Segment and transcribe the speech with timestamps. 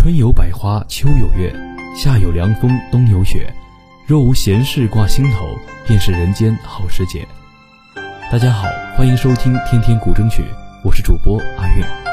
[0.00, 1.52] 春有百花，秋有月，
[1.96, 3.52] 夏有凉风，冬有雪。
[4.06, 5.58] 若无闲事挂心头，
[5.88, 7.26] 便是人间好时节。
[8.30, 10.44] 大家好，欢迎收听天天古筝曲，
[10.84, 12.07] 我是主播阿韵。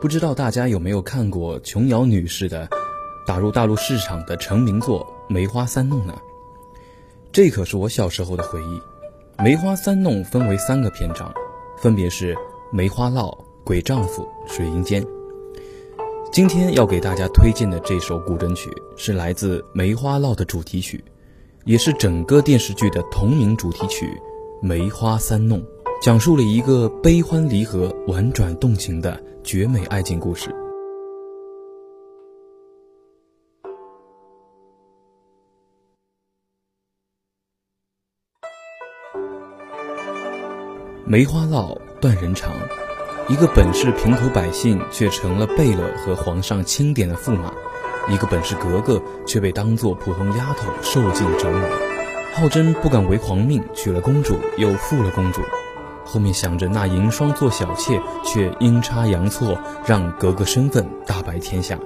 [0.00, 2.66] 不知道大家有没有看过琼瑶女士的
[3.26, 6.14] 打入大陆市场的成名作《梅花三弄》呢？
[7.30, 8.78] 这可是我小时候的回忆。
[9.44, 11.30] 《梅花三弄》分为三个篇章，
[11.76, 12.34] 分别是
[12.72, 13.30] 《梅花烙》
[13.62, 15.02] 《鬼丈夫》《水银间》。
[16.32, 21.04] 今天要给大家推荐的这首古筝曲是来自《梅花烙》的主题曲，
[21.66, 24.06] 也是整个电视剧的同名主题曲
[24.66, 25.60] 《梅花三弄》。
[26.00, 30.48] 讲述了一个悲欢离合、婉转动情的绝美爱情故事。
[41.04, 42.50] 梅花烙断人肠，
[43.28, 47.52] 一个本是平头百姓，却成了贝勒和皇上钦点的驸马；
[48.10, 51.60] 一个本是格格，却被当作普通丫头受尽折磨。
[52.32, 55.42] 浩真不敢违皇命，娶了公主，又负了公主。
[56.10, 61.78] 后面想着那银霜做小妾，却阴差阳错让格格身份大白天下，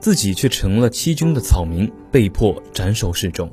[0.00, 3.48] 自己却成了欺君的草民，被迫斩首示众。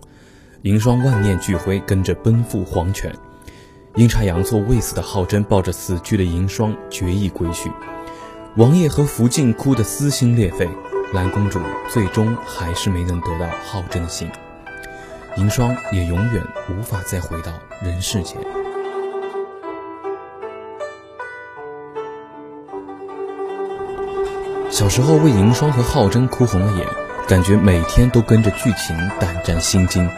[0.63, 3.15] 银霜万念俱灰，跟着奔赴黄泉。
[3.95, 7.71] 阴差阳错未死的浩真抱着死去的银霜决意归去。
[8.57, 10.67] 王爷和福晋哭得撕心裂肺，
[11.13, 11.59] 蓝公主
[11.89, 14.27] 最终还是没能得到浩真的心。
[15.37, 17.51] 银霜也永远无法再回到
[17.83, 18.35] 人世间。
[24.71, 26.87] 小时候为银霜和浩真哭红了眼，
[27.27, 30.09] 感觉每天都跟着剧情胆战心惊。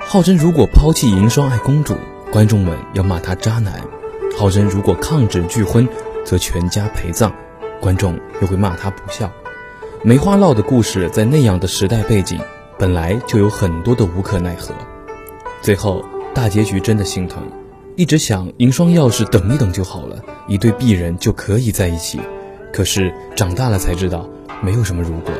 [0.00, 1.94] 浩真如果抛弃银霜爱公主，
[2.32, 3.74] 观众们要骂他渣男；
[4.38, 5.86] 浩真如果抗旨拒婚，
[6.24, 7.30] 则全家陪葬，
[7.82, 9.30] 观众又会骂他不孝。
[10.02, 12.40] 梅花烙的故事在那样的时代背景，
[12.78, 14.74] 本来就有很多的无可奈何。
[15.60, 16.02] 最后
[16.32, 17.42] 大结局真的心疼，
[17.94, 20.16] 一直想银霜要是等一等就好了，
[20.46, 22.18] 一对璧人就可以在一起。
[22.78, 24.24] 可是长大了才知道，
[24.62, 25.32] 没有什么如果。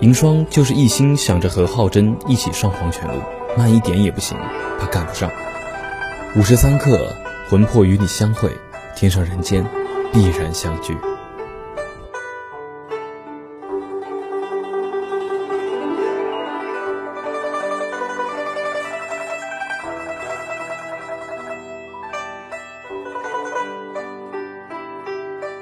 [0.00, 3.20] 银霜就是一心想着和浩真一起上黄泉路，
[3.54, 4.34] 慢一点也不行，
[4.80, 5.30] 怕赶不上。
[6.34, 7.12] 五时三刻，
[7.50, 8.50] 魂魄与你相会，
[8.96, 9.62] 天上人间，
[10.10, 10.96] 必然相聚。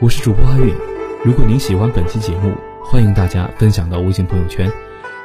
[0.04, 0.74] 我是主播阿韵，
[1.24, 2.54] 如果您喜欢本期节目，
[2.84, 4.70] 欢迎大家分享到微信朋友圈，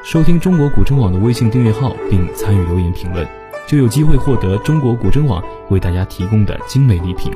[0.05, 3.27] 收听中国古筝网的微信订阅号，并参与留言评论，
[3.67, 7.29] 就有机会获得中国古筝网为大家提供的精美礼品。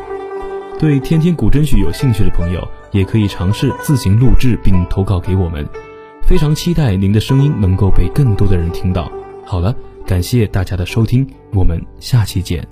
[0.80, 5.68] 对天天古筝曲有兴趣的朋友，也可以尝试自行录制并投稿给我们。
[6.26, 9.12] 非常期待您的声音能够被更多的人听到。
[9.46, 9.76] 好了，
[10.08, 12.66] 感谢大家的收听，我们下期见。